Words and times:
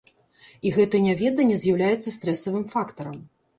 І 0.67 0.71
гэта 0.77 1.01
няведанне 1.09 1.59
з'яўляецца 1.65 2.17
стрэсавым 2.17 2.67
фактарам. 2.75 3.25